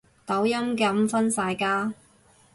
[0.25, 1.93] 抖音噉分晒家